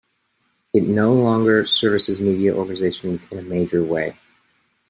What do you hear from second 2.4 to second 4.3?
organizations in a major way.